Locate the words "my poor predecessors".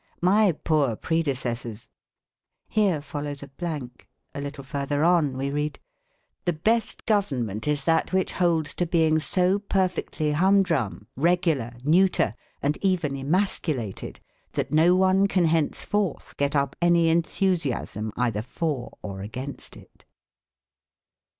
0.23-1.87